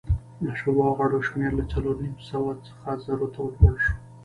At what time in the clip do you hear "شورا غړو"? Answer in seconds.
0.59-1.19